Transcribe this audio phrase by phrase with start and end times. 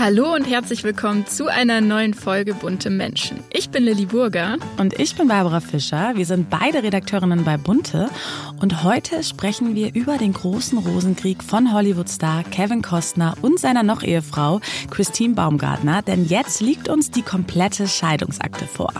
[0.00, 3.44] Hallo und herzlich willkommen zu einer neuen Folge Bunte Menschen.
[3.50, 4.56] Ich bin Lilly Burger.
[4.78, 6.12] Und ich bin Barbara Fischer.
[6.14, 8.08] Wir sind beide Redakteurinnen bei Bunte.
[8.62, 14.02] Und heute sprechen wir über den großen Rosenkrieg von Hollywood-Star Kevin Costner und seiner noch
[14.02, 16.00] Ehefrau Christine Baumgartner.
[16.00, 18.94] Denn jetzt liegt uns die komplette Scheidungsakte vor.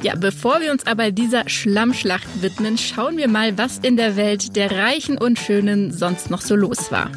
[0.00, 4.56] Ja, bevor wir uns aber dieser Schlammschlacht widmen, schauen wir mal, was in der Welt
[4.56, 7.10] der Reichen und Schönen sonst noch so los war.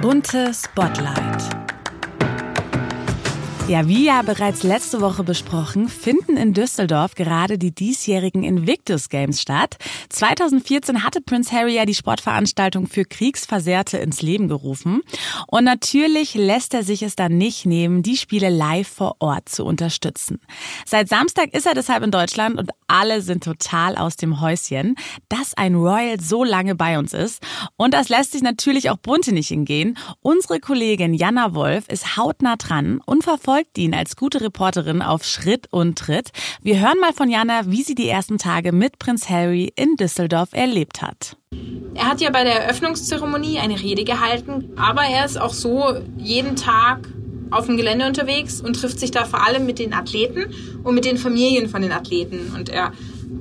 [0.00, 1.67] Bunte Spotlight.
[3.68, 9.42] Ja, wie ja bereits letzte Woche besprochen, finden in Düsseldorf gerade die diesjährigen Invictus Games
[9.42, 9.76] statt.
[10.08, 15.02] 2014 hatte Prince Harry ja die Sportveranstaltung für Kriegsversehrte ins Leben gerufen.
[15.48, 19.66] Und natürlich lässt er sich es dann nicht nehmen, die Spiele live vor Ort zu
[19.66, 20.40] unterstützen.
[20.86, 24.94] Seit Samstag ist er deshalb in Deutschland und alle sind total aus dem Häuschen,
[25.28, 27.42] dass ein Royal so lange bei uns ist.
[27.76, 29.98] Und das lässt sich natürlich auch bunte nicht hingehen.
[30.22, 35.24] Unsere Kollegin Jana Wolf ist hautnah dran und verfolgt verfolgt ihn als gute Reporterin auf
[35.24, 36.30] Schritt und Tritt.
[36.62, 40.50] Wir hören mal von Jana, wie sie die ersten Tage mit Prinz Harry in Düsseldorf
[40.52, 41.36] erlebt hat.
[41.94, 46.54] Er hat ja bei der Eröffnungszeremonie eine Rede gehalten, aber er ist auch so jeden
[46.54, 47.08] Tag
[47.50, 51.04] auf dem Gelände unterwegs und trifft sich da vor allem mit den Athleten und mit
[51.04, 52.52] den Familien von den Athleten.
[52.54, 52.92] Und er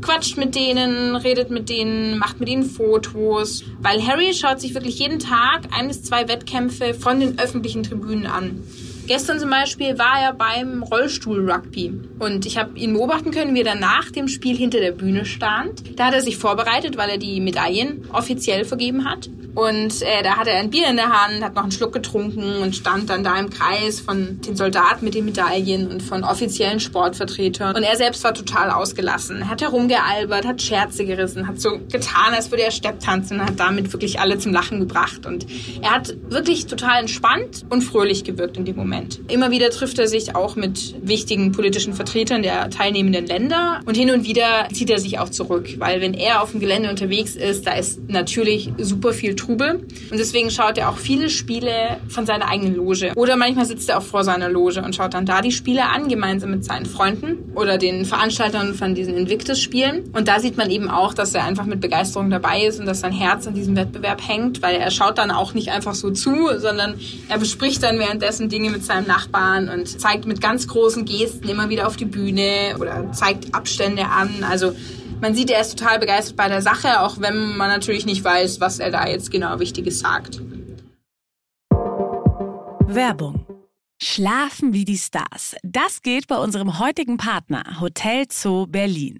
[0.02, 5.00] quatscht mit denen, redet mit denen, macht mit ihnen Fotos, weil Harry schaut sich wirklich
[5.00, 8.64] jeden Tag ein bis zwei Wettkämpfe von den öffentlichen Tribünen an.
[9.08, 13.76] Gestern zum Beispiel war er beim Rollstuhl-Rugby und ich habe ihn beobachten können, wie er
[13.76, 15.98] nach dem Spiel hinter der Bühne stand.
[15.98, 19.30] Da hat er sich vorbereitet, weil er die Medaillen offiziell vergeben hat.
[19.58, 22.58] Und äh, da hatte er ein Bier in der Hand, hat noch einen Schluck getrunken
[22.62, 26.80] und stand dann da im Kreis von den Soldaten mit den Medaillen und von offiziellen
[26.80, 27.76] Sportvertretern.
[27.76, 32.52] Und er selbst war total ausgelassen, hat herumgealbert, hat Scherze gerissen, hat so getan, als
[32.52, 35.26] würde er Stepptanzen und hat damit wirklich alle zum Lachen gebracht.
[35.26, 35.48] Und
[35.82, 39.22] er hat wirklich total entspannt und fröhlich gewirkt in dem Moment.
[39.28, 44.12] Immer wieder trifft er sich auch mit wichtigen politischen Vertretern der teilnehmenden Länder und hin
[44.12, 47.66] und wieder zieht er sich auch zurück, weil wenn er auf dem Gelände unterwegs ist,
[47.66, 49.76] da ist natürlich super viel Druck Trubel.
[50.12, 53.14] Und deswegen schaut er auch viele Spiele von seiner eigenen Loge.
[53.16, 56.10] Oder manchmal sitzt er auch vor seiner Loge und schaut dann da die Spiele an,
[56.10, 60.12] gemeinsam mit seinen Freunden oder den Veranstaltern von diesen Invictus-Spielen.
[60.14, 63.00] Und da sieht man eben auch, dass er einfach mit Begeisterung dabei ist und dass
[63.00, 66.50] sein Herz an diesem Wettbewerb hängt, weil er schaut dann auch nicht einfach so zu,
[66.58, 66.96] sondern
[67.30, 71.70] er bespricht dann währenddessen Dinge mit seinem Nachbarn und zeigt mit ganz großen Gesten immer
[71.70, 74.44] wieder auf die Bühne oder zeigt Abstände an.
[74.50, 74.74] Also
[75.22, 78.60] man sieht, er ist total begeistert bei der Sache, auch wenn man natürlich nicht weiß,
[78.60, 80.42] was er da jetzt genau Wichtiges sagt.
[82.88, 83.46] Werbung.
[84.02, 85.56] Schlafen wie die Stars.
[85.64, 89.20] Das geht bei unserem heutigen Partner Hotel Zoo Berlin.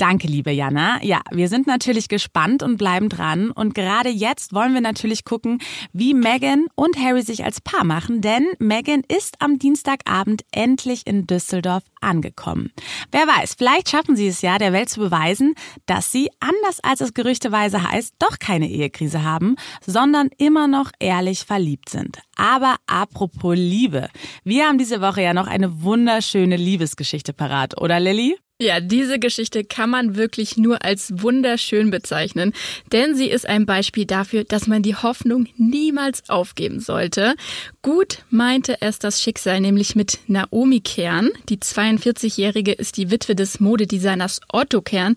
[0.00, 0.98] Danke, liebe Jana.
[1.04, 3.50] Ja, wir sind natürlich gespannt und bleiben dran.
[3.50, 5.60] Und gerade jetzt wollen wir natürlich gucken,
[5.92, 11.26] wie Meghan und Harry sich als Paar machen, denn Meghan ist am Dienstagabend endlich in
[11.26, 12.72] Düsseldorf angekommen.
[13.12, 15.54] Wer weiß, vielleicht schaffen sie es ja, der Welt zu beweisen,
[15.84, 21.40] dass sie, anders als es gerüchteweise heißt, doch keine Ehekrise haben, sondern immer noch ehrlich
[21.40, 22.20] verliebt sind.
[22.36, 24.08] Aber apropos Liebe.
[24.44, 28.38] Wir haben diese Woche ja noch eine wunderschöne Liebesgeschichte parat, oder Lilly?
[28.62, 32.52] Ja, diese Geschichte kann man wirklich nur als wunderschön bezeichnen,
[32.92, 37.36] denn sie ist ein Beispiel dafür, dass man die Hoffnung niemals aufgeben sollte.
[37.80, 41.30] Gut meinte es das Schicksal nämlich mit Naomi Kern.
[41.48, 45.16] Die 42-Jährige ist die Witwe des Modedesigners Otto Kern.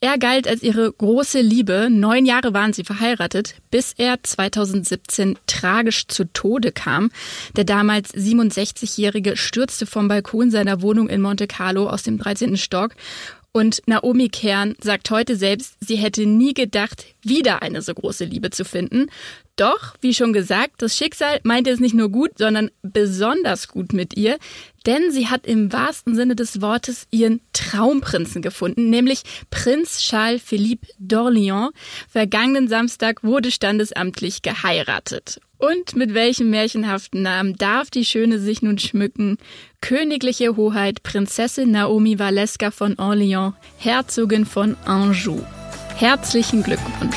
[0.00, 1.88] Er galt als ihre große Liebe.
[1.90, 7.10] Neun Jahre waren sie verheiratet, bis er 2017 tragisch zu Tode kam.
[7.56, 12.58] Der damals 67-Jährige stürzte vom Balkon seiner Wohnung in Monte Carlo aus dem 13.
[12.58, 12.94] Stock
[13.56, 18.50] und Naomi Kern sagt heute selbst, sie hätte nie gedacht, wieder eine so große Liebe
[18.50, 19.06] zu finden.
[19.56, 24.14] Doch, wie schon gesagt, das Schicksal meinte es nicht nur gut, sondern besonders gut mit
[24.14, 24.36] ihr,
[24.84, 30.88] denn sie hat im wahrsten Sinne des Wortes ihren Traumprinzen gefunden, nämlich Prinz Charles Philippe
[31.02, 31.70] d'Orléans.
[32.06, 35.40] Vergangenen Samstag wurde standesamtlich geheiratet.
[35.56, 39.38] Und mit welchem märchenhaften Namen darf die Schöne sich nun schmücken?
[39.80, 45.42] Königliche Hoheit Prinzessin Naomi Valeska von Orléans, Herzogin von Anjou.
[45.96, 47.16] Herzlichen Glückwunsch!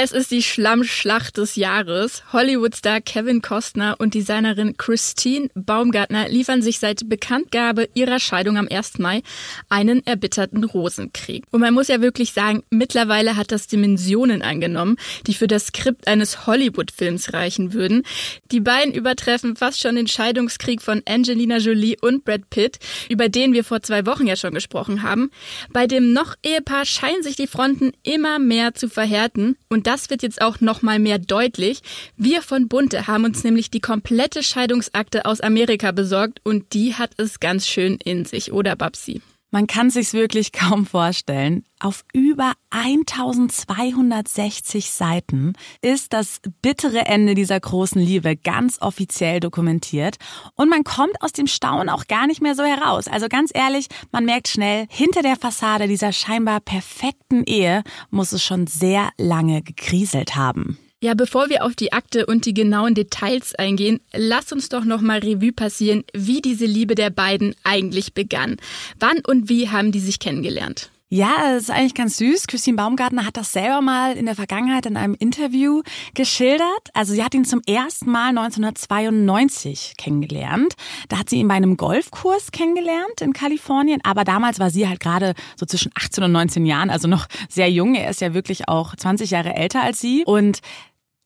[0.00, 2.22] Es ist die Schlammschlacht des Jahres.
[2.32, 9.00] Hollywood-Star Kevin Costner und Designerin Christine Baumgartner liefern sich seit Bekanntgabe ihrer Scheidung am 1.
[9.00, 9.22] Mai
[9.68, 11.42] einen erbitterten Rosenkrieg.
[11.50, 16.06] Und man muss ja wirklich sagen, mittlerweile hat das Dimensionen angenommen, die für das Skript
[16.06, 18.04] eines Hollywood-Films reichen würden.
[18.52, 22.78] Die beiden übertreffen fast schon den Scheidungskrieg von Angelina Jolie und Brad Pitt,
[23.08, 25.32] über den wir vor zwei Wochen ja schon gesprochen haben.
[25.72, 30.22] Bei dem noch Ehepaar scheinen sich die Fronten immer mehr zu verhärten und das wird
[30.22, 31.80] jetzt auch noch mal mehr deutlich.
[32.18, 37.12] Wir von Bunte haben uns nämlich die komplette Scheidungsakte aus Amerika besorgt und die hat
[37.16, 39.22] es ganz schön in sich, oder Babsi?
[39.50, 41.64] Man kann sich's wirklich kaum vorstellen.
[41.80, 50.18] Auf über 1260 Seiten ist das bittere Ende dieser großen Liebe ganz offiziell dokumentiert
[50.56, 53.06] und man kommt aus dem Staunen auch gar nicht mehr so heraus.
[53.06, 58.42] Also ganz ehrlich, man merkt schnell, hinter der Fassade dieser scheinbar perfekten Ehe muss es
[58.42, 60.78] schon sehr lange gekriselt haben.
[61.00, 65.00] Ja, bevor wir auf die Akte und die genauen Details eingehen, lass uns doch noch
[65.00, 68.56] mal Revue passieren, wie diese Liebe der beiden eigentlich begann.
[68.98, 70.90] Wann und wie haben die sich kennengelernt?
[71.10, 72.48] Ja, das ist eigentlich ganz süß.
[72.48, 75.80] Christine Baumgartner hat das selber mal in der Vergangenheit in einem Interview
[76.12, 76.90] geschildert.
[76.92, 80.74] Also sie hat ihn zum ersten Mal 1992 kennengelernt.
[81.08, 84.00] Da hat sie ihn bei einem Golfkurs kennengelernt in Kalifornien.
[84.04, 87.70] Aber damals war sie halt gerade so zwischen 18 und 19 Jahren, also noch sehr
[87.70, 87.94] jung.
[87.94, 90.24] Er ist ja wirklich auch 20 Jahre älter als sie.
[90.26, 90.58] Und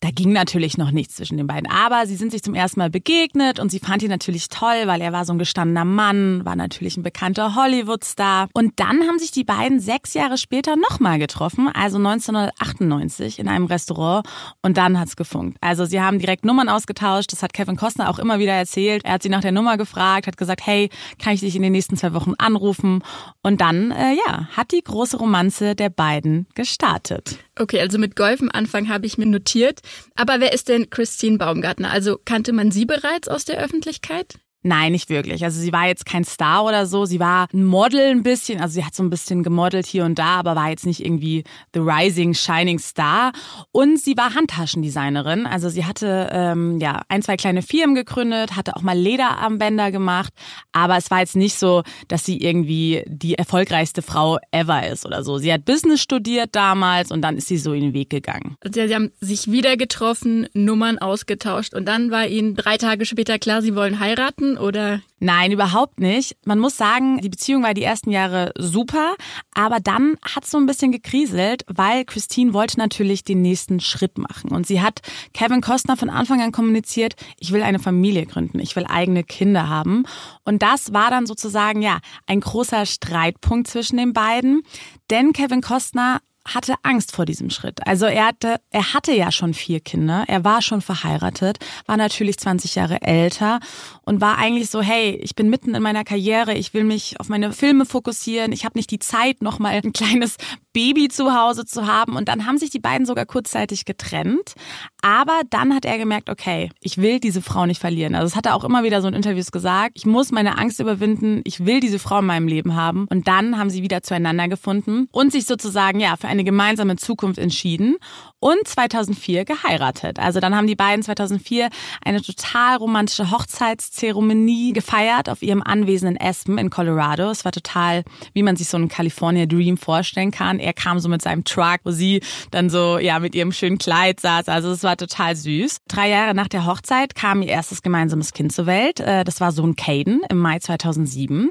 [0.03, 1.71] da ging natürlich noch nichts zwischen den beiden.
[1.71, 5.01] Aber sie sind sich zum ersten Mal begegnet und sie fand ihn natürlich toll, weil
[5.01, 8.49] er war so ein gestandener Mann, war natürlich ein bekannter Hollywood-Star.
[8.53, 13.67] Und dann haben sich die beiden sechs Jahre später nochmal getroffen, also 1998 in einem
[13.67, 14.27] Restaurant.
[14.61, 15.57] Und dann hat's gefunkt.
[15.61, 17.31] Also sie haben direkt Nummern ausgetauscht.
[17.31, 19.05] Das hat Kevin Costner auch immer wieder erzählt.
[19.05, 20.91] Er hat sie nach der Nummer gefragt, hat gesagt, hey,
[21.21, 23.05] kann ich dich in den nächsten zwei Wochen anrufen?
[23.41, 27.39] Und dann, äh, ja, hat die große Romanze der beiden gestartet.
[27.59, 29.81] Okay, also mit Golf am Anfang habe ich mir notiert.
[30.15, 31.91] Aber wer ist denn Christine Baumgartner?
[31.91, 34.39] Also kannte man sie bereits aus der Öffentlichkeit?
[34.65, 35.45] Nein, nicht wirklich.
[35.45, 37.05] Also sie war jetzt kein Star oder so.
[37.05, 38.61] Sie war ein Model ein bisschen.
[38.61, 41.43] Also sie hat so ein bisschen gemodelt hier und da, aber war jetzt nicht irgendwie
[41.75, 43.33] the rising, shining Star.
[43.73, 45.47] Und sie war Handtaschendesignerin.
[45.47, 50.33] Also sie hatte ähm, ja ein, zwei kleine Firmen gegründet, hatte auch mal Lederarmbänder gemacht.
[50.71, 55.25] Aber es war jetzt nicht so, dass sie irgendwie die erfolgreichste Frau ever ist oder
[55.25, 55.39] so.
[55.39, 58.57] Sie hat Business studiert damals und dann ist sie so in den Weg gegangen.
[58.61, 63.41] Also sie haben sich wieder getroffen, Nummern ausgetauscht und dann war ihnen drei Tage später
[63.41, 65.01] klar, sie wollen heiraten oder?
[65.19, 66.37] Nein, überhaupt nicht.
[66.45, 69.15] Man muss sagen, die Beziehung war die ersten Jahre super,
[69.55, 74.19] aber dann hat es so ein bisschen gekriselt, weil Christine wollte natürlich den nächsten Schritt
[74.19, 74.51] machen.
[74.51, 75.01] Und sie hat
[75.33, 79.69] Kevin Costner von Anfang an kommuniziert, ich will eine Familie gründen, ich will eigene Kinder
[79.69, 80.05] haben.
[80.45, 84.63] Und das war dann sozusagen, ja, ein großer Streitpunkt zwischen den beiden.
[85.11, 87.87] Denn Kevin Costner hatte Angst vor diesem Schritt.
[87.87, 92.39] Also er hatte, er hatte ja schon vier Kinder, er war schon verheiratet, war natürlich
[92.39, 93.61] 20 Jahre älter
[94.03, 97.29] und war eigentlich so, hey, ich bin mitten in meiner Karriere, ich will mich auf
[97.29, 100.37] meine Filme fokussieren, ich habe nicht die Zeit, noch mal ein kleines
[100.73, 102.17] Baby zu Hause zu haben.
[102.17, 104.55] Und dann haben sich die beiden sogar kurzzeitig getrennt.
[105.03, 108.15] Aber dann hat er gemerkt, okay, ich will diese Frau nicht verlieren.
[108.15, 109.93] Also das hat er auch immer wieder so in Interviews gesagt.
[109.95, 111.43] Ich muss meine Angst überwinden.
[111.45, 113.07] Ich will diese Frau in meinem Leben haben.
[113.11, 117.39] Und dann haben sie wieder zueinander gefunden und sich sozusagen, ja, für eine gemeinsame Zukunft
[117.39, 117.97] entschieden
[118.41, 120.19] und 2004 geheiratet.
[120.19, 121.69] Also dann haben die beiden 2004
[122.05, 127.31] eine total romantische Hochzeitszeremonie gefeiert auf ihrem Anwesen in Aspen in Colorado.
[127.31, 130.59] Es war total, wie man sich so einen California Dream vorstellen kann.
[130.59, 132.21] Er kam so mit seinem Truck, wo sie
[132.51, 134.49] dann so, ja, mit ihrem schönen Kleid saß.
[134.49, 135.79] Also es war total süß.
[135.87, 138.99] Drei Jahre nach der Hochzeit kam ihr erstes gemeinsames Kind zur Welt.
[138.99, 141.51] Äh, das war Sohn Caden im Mai 2007.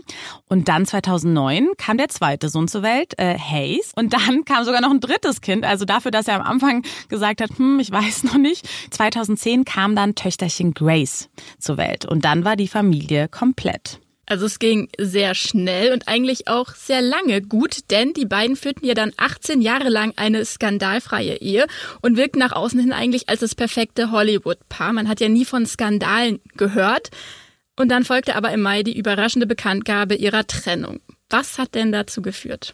[0.49, 3.93] Und dann 2009 kam der zweite Sohn zur Welt, äh, Hayes.
[3.95, 5.65] Und dann kam sogar noch ein drittes Kind.
[5.65, 8.67] Also dafür, dass er am Anfang gesagt hat, hm, ich weiß noch nicht.
[8.91, 13.99] 2010 kam dann Töchterchen Grace zur Welt und dann war die Familie komplett.
[14.27, 18.85] Also es ging sehr schnell und eigentlich auch sehr lange gut, denn die beiden führten
[18.85, 21.65] ja dann 18 Jahre lang eine skandalfreie Ehe
[22.01, 24.93] und wirkten nach außen hin eigentlich als das perfekte Hollywood-Paar.
[24.93, 27.09] Man hat ja nie von Skandalen gehört.
[27.77, 31.01] Und dann folgte aber im Mai die überraschende Bekanntgabe ihrer Trennung.
[31.29, 32.73] Was hat denn dazu geführt?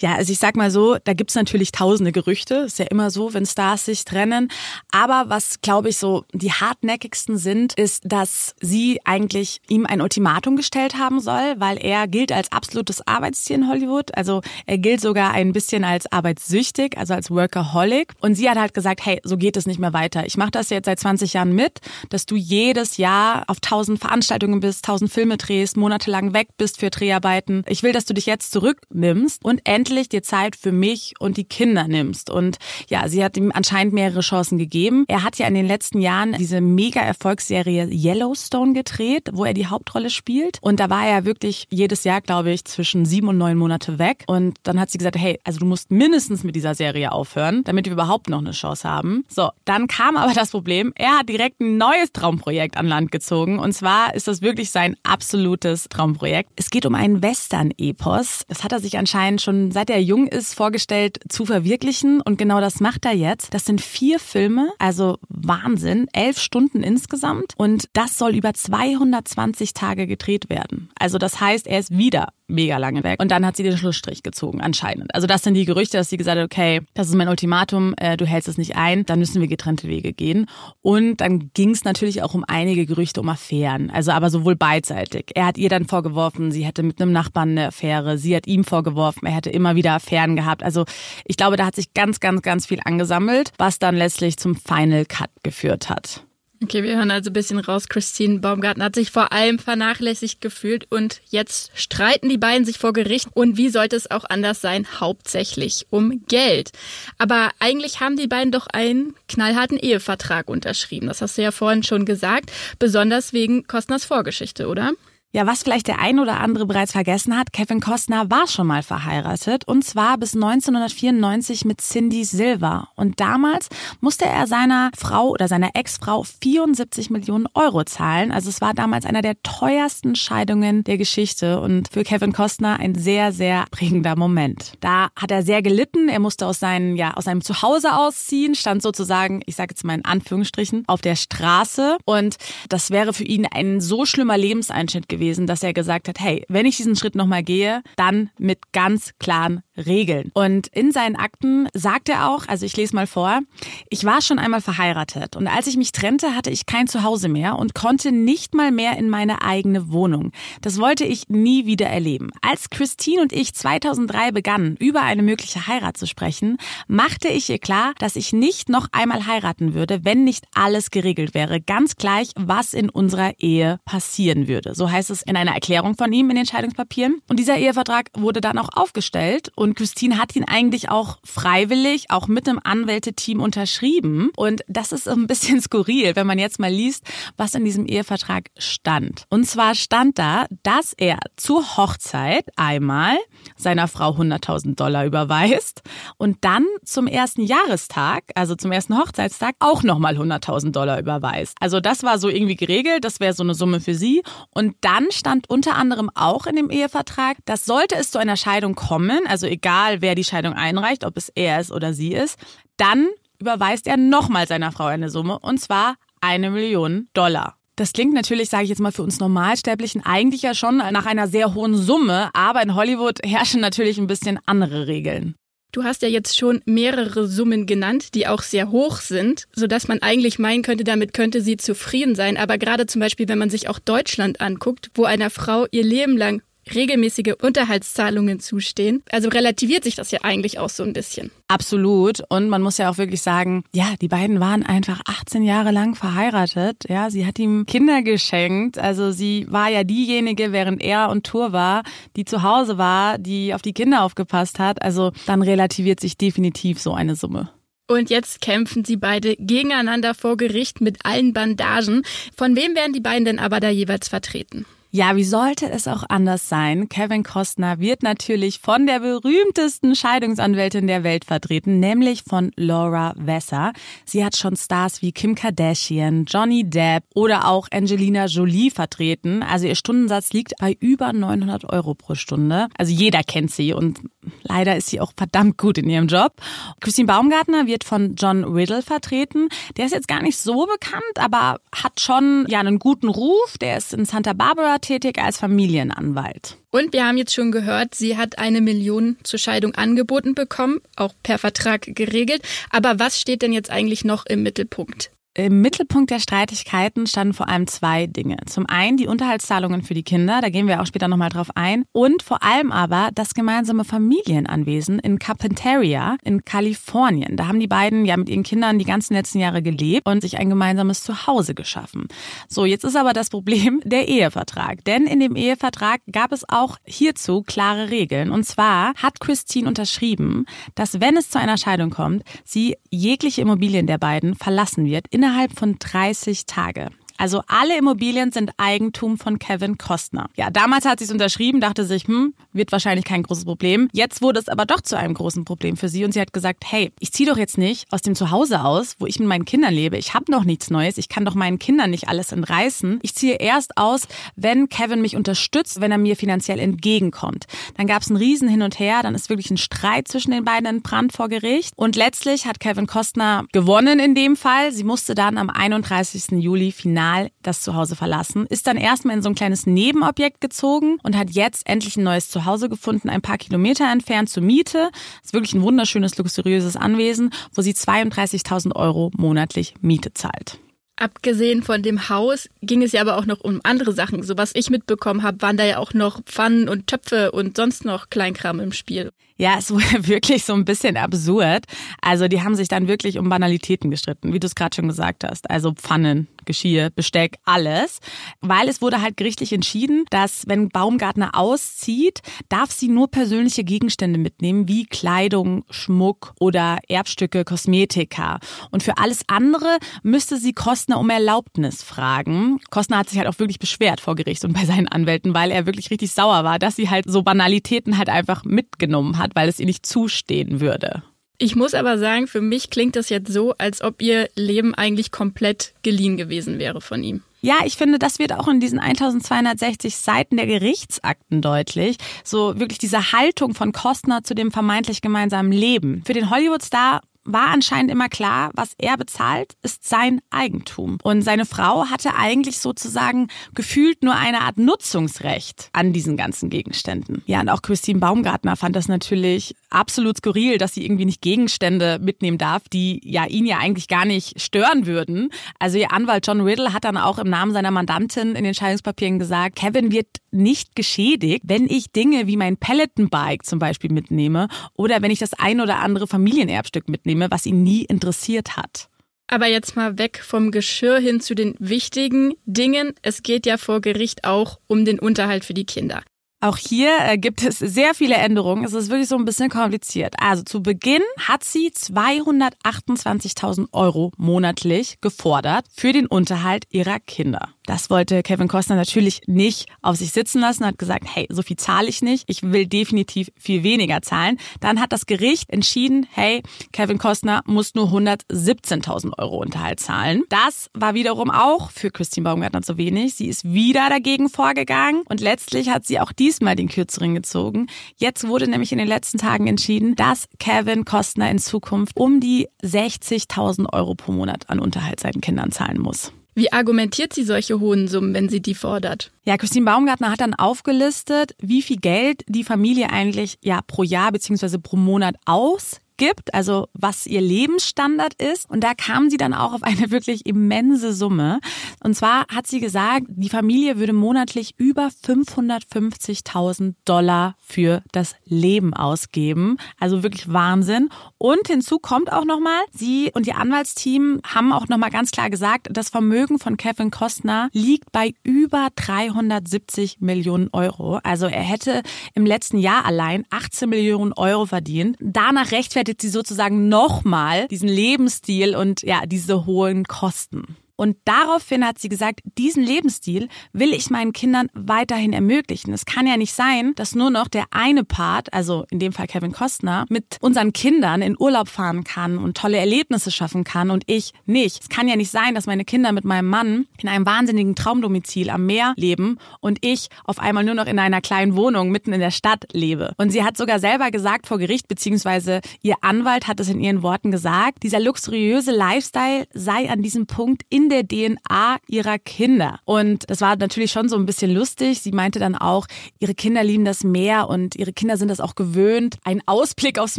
[0.00, 2.56] Ja, also ich sag mal so, da gibt's natürlich tausende Gerüchte.
[2.56, 4.50] Ist ja immer so, wenn Stars sich trennen.
[4.90, 10.56] Aber was, glaube ich, so die hartnäckigsten sind, ist, dass sie eigentlich ihm ein Ultimatum
[10.56, 14.16] gestellt haben soll, weil er gilt als absolutes Arbeitstier in Hollywood.
[14.16, 18.14] Also er gilt sogar ein bisschen als arbeitssüchtig, also als Workaholic.
[18.20, 20.26] Und sie hat halt gesagt, hey, so geht es nicht mehr weiter.
[20.26, 24.58] Ich mache das jetzt seit 20 Jahren mit, dass du jedes Jahr auf tausend Veranstaltungen
[24.58, 27.62] bist, tausend Filme drehst, monatelang weg bist für Dreharbeiten.
[27.68, 31.44] Ich will, dass du dich jetzt zurücknimmst und endlich dir Zeit für mich und die
[31.44, 32.30] Kinder nimmst.
[32.30, 35.04] Und ja, sie hat ihm anscheinend mehrere Chancen gegeben.
[35.08, 39.66] Er hat ja in den letzten Jahren diese mega Erfolgsserie Yellowstone gedreht, wo er die
[39.66, 40.58] Hauptrolle spielt.
[40.60, 44.24] Und da war er wirklich jedes Jahr, glaube ich, zwischen sieben und neun Monate weg.
[44.26, 47.86] Und dann hat sie gesagt, hey, also du musst mindestens mit dieser Serie aufhören, damit
[47.86, 49.24] wir überhaupt noch eine Chance haben.
[49.28, 53.58] So, dann kam aber das Problem, er hat direkt ein neues Traumprojekt an Land gezogen.
[53.58, 56.50] Und zwar ist das wirklich sein absolutes Traumprojekt.
[56.56, 58.44] Es geht um einen Western-Epos.
[58.48, 62.22] Das hat er sich anscheinend schon seit er jung ist, vorgestellt zu verwirklichen.
[62.22, 63.52] Und genau das macht er jetzt.
[63.52, 67.52] Das sind vier Filme, also Wahnsinn, elf Stunden insgesamt.
[67.58, 70.88] Und das soll über 220 Tage gedreht werden.
[70.98, 73.20] Also das heißt, er ist wieder mega lange weg.
[73.20, 75.14] Und dann hat sie den Schlussstrich gezogen, anscheinend.
[75.14, 78.16] Also das sind die Gerüchte, dass sie gesagt hat, okay, das ist mein Ultimatum, äh,
[78.16, 80.46] du hältst es nicht ein, dann müssen wir getrennte Wege gehen.
[80.82, 83.90] Und dann ging es natürlich auch um einige Gerüchte um Affären.
[83.90, 85.32] Also aber sowohl beidseitig.
[85.34, 88.18] Er hat ihr dann vorgeworfen, sie hätte mit einem Nachbarn eine Affäre.
[88.18, 90.62] Sie hat ihm vorgeworfen, er hätte immer wieder Affären gehabt.
[90.62, 90.84] Also
[91.24, 95.06] ich glaube, da hat sich ganz, ganz, ganz viel angesammelt, was dann letztlich zum Final
[95.06, 96.22] Cut geführt hat.
[96.62, 97.88] Okay, wir hören also ein bisschen raus.
[97.88, 102.92] Christine Baumgarten hat sich vor allem vernachlässigt gefühlt und jetzt streiten die beiden sich vor
[102.92, 103.28] Gericht.
[103.34, 104.86] Und wie sollte es auch anders sein?
[104.98, 106.70] Hauptsächlich um Geld.
[107.18, 111.08] Aber eigentlich haben die beiden doch einen knallharten Ehevertrag unterschrieben.
[111.08, 112.50] Das hast du ja vorhin schon gesagt.
[112.78, 114.92] Besonders wegen Kostners Vorgeschichte, oder?
[115.34, 118.84] Ja, was vielleicht der ein oder andere bereits vergessen hat, Kevin Costner war schon mal
[118.84, 122.86] verheiratet und zwar bis 1994 mit Cindy Silver.
[122.94, 123.68] Und damals
[124.00, 128.30] musste er seiner Frau oder seiner Ex-Frau 74 Millionen Euro zahlen.
[128.30, 132.94] Also es war damals einer der teuersten Scheidungen der Geschichte und für Kevin Costner ein
[132.94, 134.74] sehr, sehr prägender Moment.
[134.78, 136.08] Da hat er sehr gelitten.
[136.08, 139.94] Er musste aus, seinen, ja, aus seinem Zuhause ausziehen, stand sozusagen, ich sage jetzt mal
[139.94, 141.96] in Anführungsstrichen, auf der Straße.
[142.04, 142.36] Und
[142.68, 146.44] das wäre für ihn ein so schlimmer Lebenseinschnitt gewesen gewesen, dass er gesagt hat, hey,
[146.48, 150.30] wenn ich diesen Schritt nochmal gehe, dann mit ganz klaren Regeln.
[150.34, 153.40] Und in seinen Akten sagt er auch, also ich lese mal vor,
[153.88, 157.58] ich war schon einmal verheiratet und als ich mich trennte, hatte ich kein Zuhause mehr
[157.58, 160.30] und konnte nicht mal mehr in meine eigene Wohnung.
[160.60, 162.30] Das wollte ich nie wieder erleben.
[162.42, 167.58] Als Christine und ich 2003 begannen, über eine mögliche Heirat zu sprechen, machte ich ihr
[167.58, 171.60] klar, dass ich nicht noch einmal heiraten würde, wenn nicht alles geregelt wäre.
[171.60, 174.74] Ganz gleich, was in unserer Ehe passieren würde.
[174.74, 177.20] So heißt es in einer Erklärung von ihm in den Scheidungspapieren.
[177.28, 182.28] Und dieser Ehevertrag wurde dann auch aufgestellt und Christine hat ihn eigentlich auch freiwillig, auch
[182.28, 184.30] mit dem Anwälteteam unterschrieben.
[184.36, 187.04] Und das ist ein bisschen skurril, wenn man jetzt mal liest,
[187.36, 189.24] was in diesem Ehevertrag stand.
[189.30, 193.16] Und zwar stand da, dass er zur Hochzeit einmal
[193.56, 195.82] seiner Frau 100.000 Dollar überweist
[196.16, 201.56] und dann zum ersten Jahrestag, also zum ersten Hochzeitstag, auch nochmal 100.000 Dollar überweist.
[201.60, 204.22] Also das war so irgendwie geregelt, das wäre so eine Summe für sie.
[204.50, 208.74] Und dann stand unter anderem auch in dem Ehevertrag, dass sollte es zu einer Scheidung
[208.74, 212.38] kommen, also egal wer die Scheidung einreicht, ob es er ist oder sie ist,
[212.76, 213.08] dann
[213.38, 217.56] überweist er nochmal seiner Frau eine Summe und zwar eine Million Dollar.
[217.76, 221.26] Das klingt natürlich, sage ich jetzt mal, für uns Normalsterblichen eigentlich ja schon nach einer
[221.26, 225.34] sehr hohen Summe, aber in Hollywood herrschen natürlich ein bisschen andere Regeln.
[225.74, 230.00] Du hast ja jetzt schon mehrere Summen genannt, die auch sehr hoch sind, sodass man
[230.02, 232.36] eigentlich meinen könnte, damit könnte sie zufrieden sein.
[232.36, 236.16] Aber gerade zum Beispiel, wenn man sich auch Deutschland anguckt, wo einer Frau ihr Leben
[236.16, 239.02] lang regelmäßige Unterhaltszahlungen zustehen.
[239.10, 241.30] Also relativiert sich das ja eigentlich auch so ein bisschen.
[241.48, 242.22] Absolut.
[242.28, 245.94] Und man muss ja auch wirklich sagen, ja, die beiden waren einfach 18 Jahre lang
[245.94, 246.84] verheiratet.
[246.88, 248.78] Ja, sie hat ihm Kinder geschenkt.
[248.78, 251.82] Also sie war ja diejenige, während er und Tour war,
[252.16, 254.82] die zu Hause war, die auf die Kinder aufgepasst hat.
[254.82, 257.50] Also dann relativiert sich definitiv so eine Summe.
[257.86, 262.02] Und jetzt kämpfen sie beide gegeneinander vor Gericht mit allen Bandagen.
[262.34, 264.64] Von wem werden die beiden denn aber da jeweils vertreten?
[264.96, 266.88] Ja, wie sollte es auch anders sein?
[266.88, 273.72] Kevin Costner wird natürlich von der berühmtesten Scheidungsanwältin der Welt vertreten, nämlich von Laura Wesser.
[274.04, 279.42] Sie hat schon Stars wie Kim Kardashian, Johnny Depp oder auch Angelina Jolie vertreten.
[279.42, 282.68] Also ihr Stundensatz liegt bei über 900 Euro pro Stunde.
[282.78, 283.98] Also jeder kennt sie und
[284.44, 286.34] leider ist sie auch verdammt gut in ihrem Job.
[286.78, 289.48] Christine Baumgartner wird von John Riddle vertreten.
[289.76, 293.58] Der ist jetzt gar nicht so bekannt, aber hat schon ja einen guten Ruf.
[293.60, 296.58] Der ist in Santa Barbara tätig als Familienanwalt.
[296.70, 301.14] Und wir haben jetzt schon gehört, sie hat eine Million zur Scheidung angeboten bekommen, auch
[301.22, 302.42] per Vertrag geregelt.
[302.70, 305.10] Aber was steht denn jetzt eigentlich noch im Mittelpunkt?
[305.36, 308.36] Im Mittelpunkt der Streitigkeiten standen vor allem zwei Dinge.
[308.46, 311.86] Zum einen die Unterhaltszahlungen für die Kinder, da gehen wir auch später nochmal drauf ein.
[311.90, 317.36] Und vor allem aber das gemeinsame Familienanwesen in Carpinteria in Kalifornien.
[317.36, 320.38] Da haben die beiden ja mit ihren Kindern die ganzen letzten Jahre gelebt und sich
[320.38, 322.06] ein gemeinsames Zuhause geschaffen.
[322.46, 324.84] So, jetzt ist aber das Problem der Ehevertrag.
[324.84, 328.30] Denn in dem Ehevertrag gab es auch hierzu klare Regeln.
[328.30, 333.88] Und zwar hat Christine unterschrieben, dass wenn es zu einer Scheidung kommt, sie jegliche Immobilien
[333.88, 336.90] der beiden verlassen wird innerhalb von 30 Tage.
[337.24, 340.28] Also alle Immobilien sind Eigentum von Kevin Costner.
[340.36, 343.88] Ja, damals hat sie es unterschrieben, dachte sich, hm, wird wahrscheinlich kein großes Problem.
[343.94, 346.64] Jetzt wurde es aber doch zu einem großen Problem für sie und sie hat gesagt,
[346.66, 349.72] hey, ich ziehe doch jetzt nicht aus dem Zuhause aus, wo ich mit meinen Kindern
[349.72, 349.96] lebe.
[349.96, 350.98] Ich habe noch nichts Neues.
[350.98, 352.98] Ich kann doch meinen Kindern nicht alles entreißen.
[353.00, 357.46] Ich ziehe erst aus, wenn Kevin mich unterstützt, wenn er mir finanziell entgegenkommt.
[357.78, 360.44] Dann gab es einen Riesen hin und her, dann ist wirklich ein Streit zwischen den
[360.44, 364.72] beiden in Brand vor Gericht und letztlich hat Kevin Costner gewonnen in dem Fall.
[364.72, 366.32] Sie musste dann am 31.
[366.32, 370.98] Juli final final das Zuhause verlassen, ist dann erstmal in so ein kleines Nebenobjekt gezogen
[371.02, 374.90] und hat jetzt endlich ein neues Zuhause gefunden, ein paar Kilometer entfernt zur Miete.
[374.92, 380.58] Das ist wirklich ein wunderschönes, luxuriöses Anwesen, wo sie 32.000 Euro monatlich Miete zahlt.
[380.96, 384.22] Abgesehen von dem Haus ging es ja aber auch noch um andere Sachen.
[384.22, 387.84] So was ich mitbekommen habe, waren da ja auch noch Pfannen und Töpfe und sonst
[387.84, 389.10] noch Kleinkram im Spiel.
[389.36, 391.64] Ja, es wurde wirklich so ein bisschen absurd.
[392.00, 395.24] Also die haben sich dann wirklich um Banalitäten gestritten, wie du es gerade schon gesagt
[395.24, 395.50] hast.
[395.50, 398.00] Also Pfannen, Geschirr, Besteck, alles.
[398.40, 404.18] Weil es wurde halt gerichtlich entschieden, dass wenn Baumgartner auszieht, darf sie nur persönliche Gegenstände
[404.18, 408.38] mitnehmen, wie Kleidung, Schmuck oder Erbstücke, Kosmetika.
[408.70, 412.60] Und für alles andere müsste sie Kostner um Erlaubnis fragen.
[412.70, 415.66] Kostner hat sich halt auch wirklich beschwert vor Gericht und bei seinen Anwälten, weil er
[415.66, 419.60] wirklich richtig sauer war, dass sie halt so Banalitäten halt einfach mitgenommen hat weil es
[419.60, 421.02] ihr nicht zustehen würde.
[421.38, 425.10] Ich muss aber sagen, für mich klingt das jetzt so, als ob ihr Leben eigentlich
[425.10, 427.22] komplett geliehen gewesen wäre von ihm.
[427.40, 431.98] Ja, ich finde, das wird auch in diesen 1260 Seiten der Gerichtsakten deutlich.
[432.22, 436.02] So wirklich diese Haltung von Kostner zu dem vermeintlich gemeinsamen Leben.
[436.06, 440.98] Für den Hollywood-Star war anscheinend immer klar, was er bezahlt, ist sein Eigentum.
[441.02, 447.22] Und seine Frau hatte eigentlich sozusagen gefühlt nur eine Art Nutzungsrecht an diesen ganzen Gegenständen.
[447.26, 451.98] Ja, und auch Christine Baumgartner fand das natürlich absolut skurril, dass sie irgendwie nicht Gegenstände
[452.00, 455.30] mitnehmen darf, die ja ihn ja eigentlich gar nicht stören würden.
[455.58, 459.18] Also ihr Anwalt John Riddle hat dann auch im Namen seiner Mandantin in den Scheidungspapieren
[459.18, 465.00] gesagt, Kevin wird nicht geschädigt, wenn ich Dinge wie mein Peloton-Bike zum Beispiel mitnehme oder
[465.00, 468.88] wenn ich das ein oder andere Familienerbstück mitnehme, was ihn nie interessiert hat.
[469.26, 472.92] Aber jetzt mal weg vom Geschirr hin zu den wichtigen Dingen.
[473.02, 476.02] Es geht ja vor Gericht auch um den Unterhalt für die Kinder.
[476.44, 478.64] Auch hier äh, gibt es sehr viele Änderungen.
[478.64, 480.14] Es ist wirklich so ein bisschen kompliziert.
[480.18, 487.54] Also zu Beginn hat sie 228.000 Euro monatlich gefordert für den Unterhalt ihrer Kinder.
[487.66, 491.56] Das wollte Kevin Costner natürlich nicht auf sich sitzen lassen, hat gesagt, hey, so viel
[491.56, 494.38] zahle ich nicht, ich will definitiv viel weniger zahlen.
[494.60, 500.24] Dann hat das Gericht entschieden, hey, Kevin Costner muss nur 117.000 Euro Unterhalt zahlen.
[500.28, 503.14] Das war wiederum auch für Christine Baumgartner zu wenig.
[503.14, 507.68] Sie ist wieder dagegen vorgegangen und letztlich hat sie auch diesmal den Kürzeren gezogen.
[507.96, 512.48] Jetzt wurde nämlich in den letzten Tagen entschieden, dass Kevin Costner in Zukunft um die
[512.62, 516.12] 60.000 Euro pro Monat an Unterhalt seinen Kindern zahlen muss.
[516.34, 519.12] Wie argumentiert sie solche hohen Summen, wenn sie die fordert?
[519.24, 524.10] Ja, Christine Baumgartner hat dann aufgelistet, wie viel Geld die Familie eigentlich ja pro Jahr
[524.10, 528.48] beziehungsweise pro Monat aus gibt, also was ihr Lebensstandard ist.
[528.50, 531.40] Und da kam sie dann auch auf eine wirklich immense Summe.
[531.82, 538.74] Und zwar hat sie gesagt, die Familie würde monatlich über 550.000 Dollar für das Leben
[538.74, 539.56] ausgeben.
[539.78, 540.88] Also wirklich Wahnsinn.
[541.18, 545.68] Und hinzu kommt auch nochmal, sie und ihr Anwaltsteam haben auch nochmal ganz klar gesagt,
[545.70, 551.00] das Vermögen von Kevin Costner liegt bei über 370 Millionen Euro.
[551.02, 551.82] Also er hätte
[552.14, 554.96] im letzten Jahr allein 18 Millionen Euro verdient.
[555.00, 560.56] Danach rechtfertigt rechtfertigt sie sozusagen nochmal diesen Lebensstil und ja, diese hohen Kosten.
[560.76, 565.72] Und daraufhin hat sie gesagt, diesen Lebensstil will ich meinen Kindern weiterhin ermöglichen.
[565.72, 569.06] Es kann ja nicht sein, dass nur noch der eine Part, also in dem Fall
[569.06, 573.84] Kevin Costner, mit unseren Kindern in Urlaub fahren kann und tolle Erlebnisse schaffen kann und
[573.86, 574.62] ich nicht.
[574.62, 578.30] Es kann ja nicht sein, dass meine Kinder mit meinem Mann in einem wahnsinnigen Traumdomizil
[578.30, 582.00] am Meer leben und ich auf einmal nur noch in einer kleinen Wohnung mitten in
[582.00, 582.94] der Stadt lebe.
[582.96, 586.82] Und sie hat sogar selber gesagt vor Gericht, beziehungsweise ihr Anwalt hat es in ihren
[586.82, 592.60] Worten gesagt, dieser luxuriöse Lifestyle sei an diesem Punkt in der DNA ihrer Kinder.
[592.64, 594.80] Und das war natürlich schon so ein bisschen lustig.
[594.80, 595.66] Sie meinte dann auch,
[595.98, 599.98] ihre Kinder lieben das Meer und ihre Kinder sind das auch gewöhnt, einen Ausblick aufs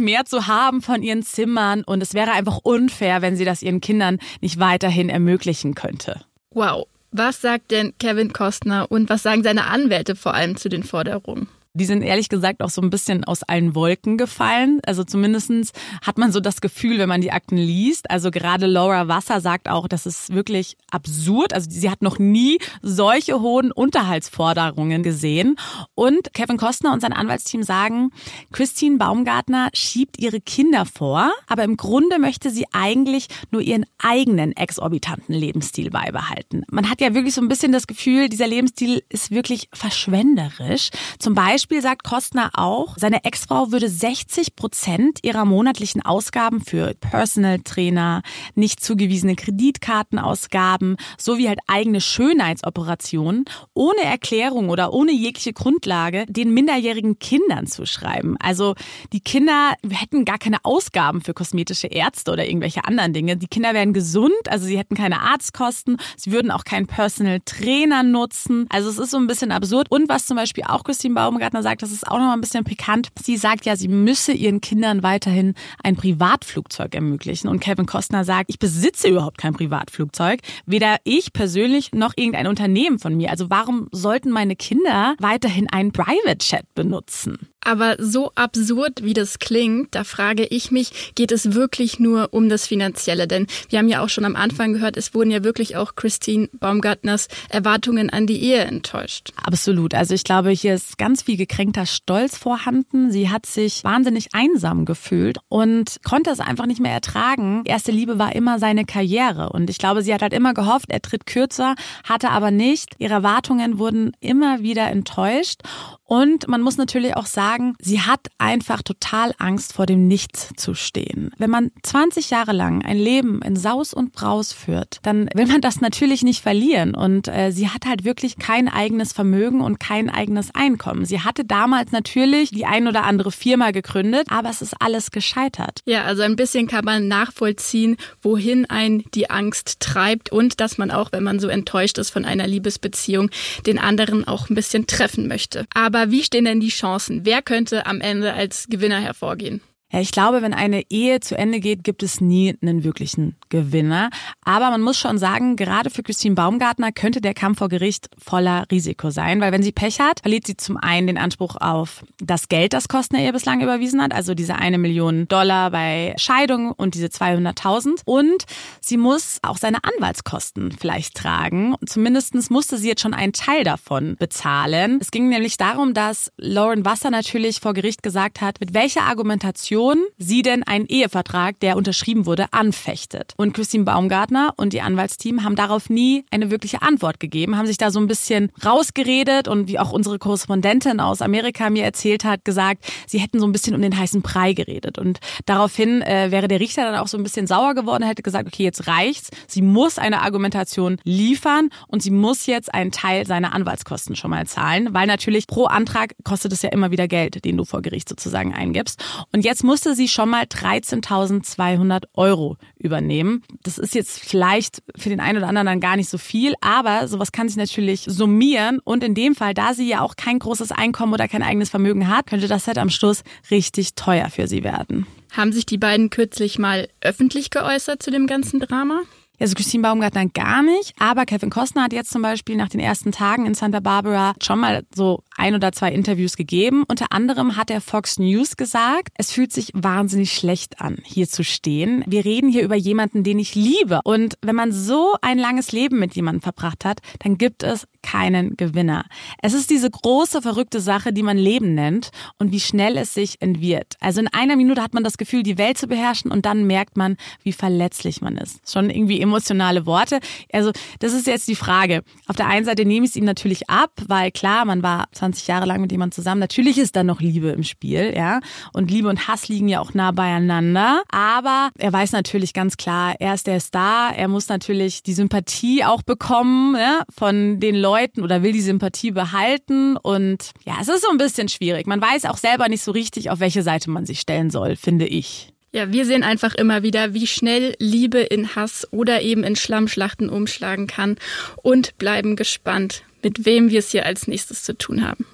[0.00, 1.82] Meer zu haben von ihren Zimmern.
[1.84, 6.20] Und es wäre einfach unfair, wenn sie das ihren Kindern nicht weiterhin ermöglichen könnte.
[6.50, 6.86] Wow.
[7.12, 11.48] Was sagt denn Kevin Costner und was sagen seine Anwälte vor allem zu den Forderungen?
[11.76, 14.80] Die sind ehrlich gesagt auch so ein bisschen aus allen Wolken gefallen.
[14.86, 18.10] Also zumindestens hat man so das Gefühl, wenn man die Akten liest.
[18.10, 21.52] Also gerade Laura Wasser sagt auch, das ist wirklich absurd.
[21.52, 25.56] Also sie hat noch nie solche hohen Unterhaltsforderungen gesehen.
[25.94, 28.10] Und Kevin Costner und sein Anwaltsteam sagen,
[28.52, 34.56] Christine Baumgartner schiebt ihre Kinder vor, aber im Grunde möchte sie eigentlich nur ihren eigenen
[34.56, 36.64] exorbitanten Lebensstil beibehalten.
[36.70, 40.88] Man hat ja wirklich so ein bisschen das Gefühl, dieser Lebensstil ist wirklich verschwenderisch.
[41.18, 46.94] Zum Beispiel Beispiel sagt Kostner auch, seine Ex-Frau würde 60 Prozent ihrer monatlichen Ausgaben für
[46.94, 48.22] Personal Trainer,
[48.54, 57.18] nicht zugewiesene Kreditkartenausgaben sowie halt eigene Schönheitsoperationen ohne Erklärung oder ohne jegliche Grundlage den minderjährigen
[57.18, 58.36] Kindern zuschreiben.
[58.38, 58.76] Also
[59.12, 63.36] die Kinder hätten gar keine Ausgaben für kosmetische Ärzte oder irgendwelche anderen Dinge.
[63.36, 68.04] Die Kinder wären gesund, also sie hätten keine Arztkosten, sie würden auch keinen Personal Trainer
[68.04, 68.66] nutzen.
[68.68, 69.90] Also es ist so ein bisschen absurd.
[69.90, 72.40] Und was zum Beispiel auch Christine Baumgartner Partner sagt, das ist auch noch mal ein
[72.40, 73.08] bisschen pikant.
[73.22, 77.48] Sie sagt ja, sie müsse ihren Kindern weiterhin ein Privatflugzeug ermöglichen.
[77.48, 80.40] Und Kevin Costner sagt, ich besitze überhaupt kein Privatflugzeug.
[80.66, 83.30] Weder ich persönlich noch irgendein Unternehmen von mir.
[83.30, 87.48] Also warum sollten meine Kinder weiterhin einen Private Chat benutzen?
[87.66, 92.48] Aber so absurd, wie das klingt, da frage ich mich, geht es wirklich nur um
[92.48, 93.26] das Finanzielle?
[93.26, 96.48] Denn wir haben ja auch schon am Anfang gehört, es wurden ja wirklich auch Christine
[96.52, 99.32] Baumgartners Erwartungen an die Ehe enttäuscht.
[99.42, 99.94] Absolut.
[99.94, 103.10] Also ich glaube, hier ist ganz viel gekränkter Stolz vorhanden.
[103.10, 107.62] Sie hat sich wahnsinnig einsam gefühlt und konnte es einfach nicht mehr ertragen.
[107.64, 109.50] Erste Liebe war immer seine Karriere.
[109.50, 112.94] Und ich glaube, sie hat halt immer gehofft, er tritt kürzer, hatte aber nicht.
[112.98, 115.62] Ihre Erwartungen wurden immer wieder enttäuscht.
[116.06, 120.74] Und man muss natürlich auch sagen, sie hat einfach total Angst vor dem Nichts zu
[120.74, 121.32] stehen.
[121.36, 125.60] Wenn man 20 Jahre lang ein Leben in Saus und Braus führt, dann will man
[125.60, 126.94] das natürlich nicht verlieren.
[126.94, 131.04] Und äh, sie hat halt wirklich kein eigenes Vermögen und kein eigenes Einkommen.
[131.04, 135.80] Sie hatte damals natürlich die ein oder andere Firma gegründet, aber es ist alles gescheitert.
[135.86, 140.92] Ja, also ein bisschen kann man nachvollziehen, wohin ein die Angst treibt und dass man
[140.92, 143.30] auch, wenn man so enttäuscht ist von einer Liebesbeziehung,
[143.66, 145.66] den anderen auch ein bisschen treffen möchte.
[145.74, 147.24] Aber aber wie stehen denn die Chancen?
[147.24, 149.60] Wer könnte am Ende als Gewinner hervorgehen?
[149.92, 154.10] Ja, ich glaube, wenn eine Ehe zu Ende geht, gibt es nie einen wirklichen Gewinner.
[154.44, 158.64] Aber man muss schon sagen, gerade für Christine Baumgartner könnte der Kampf vor Gericht voller
[158.72, 162.48] Risiko sein, weil wenn sie Pech hat, verliert sie zum einen den Anspruch auf das
[162.48, 166.94] Geld, das Kostner ihr bislang überwiesen hat, also diese eine Million Dollar bei Scheidung und
[166.94, 168.00] diese 200.000.
[168.04, 168.44] Und
[168.80, 171.76] sie muss auch seine Anwaltskosten vielleicht tragen.
[171.86, 174.98] Zumindest musste sie jetzt schon einen Teil davon bezahlen.
[175.00, 179.75] Es ging nämlich darum, dass Lauren Wasser natürlich vor Gericht gesagt hat, mit welcher Argumentation
[179.76, 183.34] Situation sie denn einen Ehevertrag, der unterschrieben wurde, anfechtet.
[183.36, 187.76] Und Christine Baumgartner und ihr Anwaltsteam haben darauf nie eine wirkliche Antwort gegeben, haben sich
[187.76, 192.44] da so ein bisschen rausgeredet und wie auch unsere Korrespondentin aus Amerika mir erzählt hat,
[192.44, 194.98] gesagt, sie hätten so ein bisschen um den heißen Brei geredet.
[194.98, 198.46] Und daraufhin äh, wäre der Richter dann auch so ein bisschen sauer geworden, hätte gesagt,
[198.46, 199.28] okay, jetzt reicht's.
[199.46, 204.46] Sie muss eine Argumentation liefern und sie muss jetzt einen Teil seiner Anwaltskosten schon mal
[204.46, 208.08] zahlen, weil natürlich pro Antrag kostet es ja immer wieder Geld, den du vor Gericht
[208.08, 209.04] sozusagen eingibst.
[209.32, 213.42] Und jetzt musste sie schon mal 13.200 Euro übernehmen.
[213.62, 217.08] Das ist jetzt vielleicht für den einen oder anderen dann gar nicht so viel, aber
[217.08, 220.72] sowas kann sich natürlich summieren und in dem Fall, da sie ja auch kein großes
[220.72, 224.64] Einkommen oder kein eigenes Vermögen hat, könnte das halt am Schluss richtig teuer für sie
[224.64, 225.06] werden.
[225.32, 229.02] Haben sich die beiden kürzlich mal öffentlich geäußert zu dem ganzen Drama?
[229.38, 233.12] Also Christine Baumgartner gar nicht, aber Kevin Costner hat jetzt zum Beispiel nach den ersten
[233.12, 236.84] Tagen in Santa Barbara schon mal so ein oder zwei Interviews gegeben.
[236.88, 241.44] Unter anderem hat er Fox News gesagt, es fühlt sich wahnsinnig schlecht an, hier zu
[241.44, 242.04] stehen.
[242.06, 244.00] Wir reden hier über jemanden, den ich liebe.
[244.04, 248.56] Und wenn man so ein langes Leben mit jemandem verbracht hat, dann gibt es keinen
[248.56, 249.04] Gewinner.
[249.42, 253.42] Es ist diese große, verrückte Sache, die man Leben nennt und wie schnell es sich
[253.42, 253.94] entwirrt.
[254.00, 256.96] Also in einer Minute hat man das Gefühl, die Welt zu beherrschen und dann merkt
[256.96, 258.70] man, wie verletzlich man ist.
[258.70, 260.20] Schon irgendwie emotionale Worte.
[260.52, 262.02] Also das ist jetzt die Frage.
[262.26, 265.25] Auf der einen Seite nehme ich es ihm natürlich ab, weil klar, man war 20
[265.46, 266.40] Jahre lang mit jemandem zusammen.
[266.40, 268.40] Natürlich ist da noch Liebe im Spiel, ja.
[268.72, 271.02] Und Liebe und Hass liegen ja auch nah beieinander.
[271.10, 274.14] Aber er weiß natürlich ganz klar, er ist der Star.
[274.16, 279.10] Er muss natürlich die Sympathie auch bekommen ja, von den Leuten oder will die Sympathie
[279.10, 279.96] behalten.
[279.96, 281.86] Und ja, es ist so ein bisschen schwierig.
[281.86, 285.06] Man weiß auch selber nicht so richtig, auf welche Seite man sich stellen soll, finde
[285.06, 285.52] ich.
[285.76, 290.30] Ja, wir sehen einfach immer wieder, wie schnell Liebe in Hass oder eben in Schlammschlachten
[290.30, 291.16] umschlagen kann
[291.62, 295.26] und bleiben gespannt, mit wem wir es hier als nächstes zu tun haben.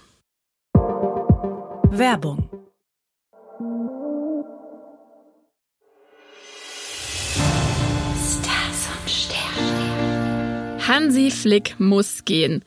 [1.90, 2.48] Werbung
[10.92, 12.62] Hansi Flick muss gehen.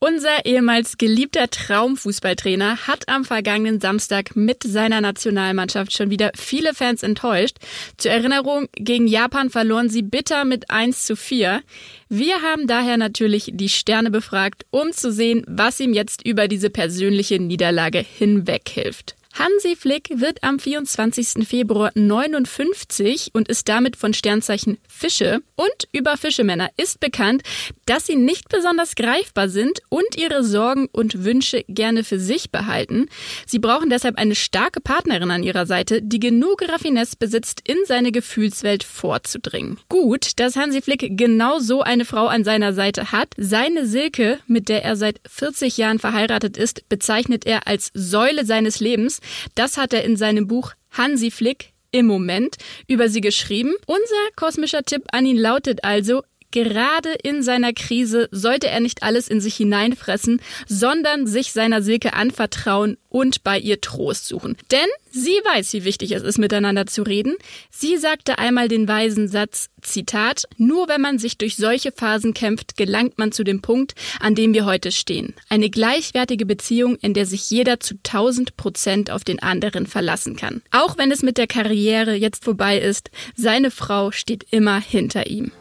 [0.00, 7.02] Unser ehemals geliebter Traumfußballtrainer hat am vergangenen Samstag mit seiner Nationalmannschaft schon wieder viele Fans
[7.02, 7.56] enttäuscht.
[7.96, 11.62] Zur Erinnerung, gegen Japan verloren sie bitter mit 1 zu 4.
[12.10, 16.68] Wir haben daher natürlich die Sterne befragt, um zu sehen, was ihm jetzt über diese
[16.68, 19.16] persönliche Niederlage hinweg hilft.
[19.32, 21.48] Hansi Flick wird am 24.
[21.48, 25.40] Februar 59 und ist damit von Sternzeichen Fische.
[25.54, 27.42] Und über Fischemänner ist bekannt,
[27.86, 33.08] dass sie nicht besonders greifbar sind und ihre Sorgen und Wünsche gerne für sich behalten.
[33.46, 38.12] Sie brauchen deshalb eine starke Partnerin an ihrer Seite, die genug Raffinesse besitzt, in seine
[38.12, 39.78] Gefühlswelt vorzudringen.
[39.88, 43.28] Gut, dass Hansi Flick genau so eine Frau an seiner Seite hat.
[43.36, 48.80] Seine Silke, mit der er seit 40 Jahren verheiratet ist, bezeichnet er als Säule seines
[48.80, 49.20] Lebens.
[49.54, 53.74] Das hat er in seinem Buch Hansi Flick im Moment über sie geschrieben.
[53.86, 59.28] Unser kosmischer Tipp an ihn lautet also, Gerade in seiner Krise sollte er nicht alles
[59.28, 64.56] in sich hineinfressen, sondern sich seiner Silke anvertrauen und bei ihr Trost suchen.
[64.70, 67.36] Denn sie weiß, wie wichtig es ist, miteinander zu reden.
[67.70, 72.76] Sie sagte einmal den weisen Satz, Zitat, nur wenn man sich durch solche Phasen kämpft,
[72.76, 75.34] gelangt man zu dem Punkt, an dem wir heute stehen.
[75.48, 80.62] Eine gleichwertige Beziehung, in der sich jeder zu 1000 Prozent auf den anderen verlassen kann.
[80.70, 85.52] Auch wenn es mit der Karriere jetzt vorbei ist, seine Frau steht immer hinter ihm.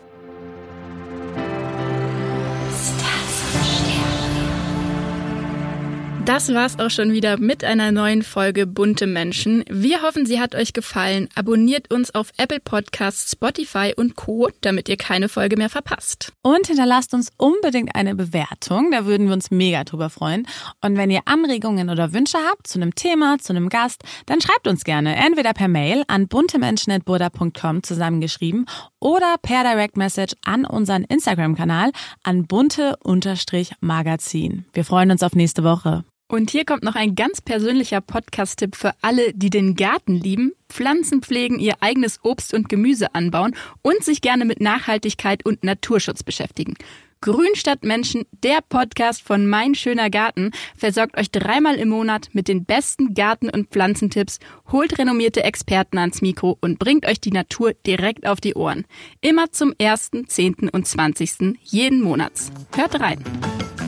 [6.30, 9.66] Das war's auch schon wieder mit einer neuen Folge Bunte Menschen.
[9.68, 11.28] Wir hoffen, sie hat euch gefallen.
[11.34, 16.32] Abonniert uns auf Apple Podcasts, Spotify und Co., damit ihr keine Folge mehr verpasst.
[16.44, 18.92] Und hinterlasst uns unbedingt eine Bewertung.
[18.92, 20.46] Da würden wir uns mega drüber freuen.
[20.82, 24.68] Und wenn ihr Anregungen oder Wünsche habt zu einem Thema, zu einem Gast, dann schreibt
[24.68, 28.68] uns gerne entweder per Mail an buntemenschen.burda.com zusammengeschrieben
[29.00, 34.66] oder per Direct Message an unseren Instagram-Kanal an bunte-magazin.
[34.74, 36.04] Wir freuen uns auf nächste Woche.
[36.32, 41.24] Und hier kommt noch ein ganz persönlicher Podcast-Tipp für alle, die den Garten lieben, Pflanzen
[41.24, 46.76] pflegen, ihr eigenes Obst und Gemüse anbauen und sich gerne mit Nachhaltigkeit und Naturschutz beschäftigen.
[47.22, 52.48] Grün statt Menschen, der Podcast von Mein schöner Garten, versorgt euch dreimal im Monat mit
[52.48, 54.38] den besten Garten- und Pflanzentipps,
[54.72, 58.86] holt renommierte Experten ans Mikro und bringt euch die Natur direkt auf die Ohren.
[59.22, 60.70] Immer zum 1., 10.
[60.72, 61.58] und 20.
[61.64, 62.52] jeden Monats.
[62.76, 63.24] Hört rein.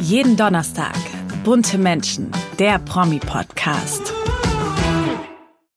[0.02, 0.98] Jeden Donnerstag
[1.44, 4.14] Bunte Menschen, der Promi-Podcast.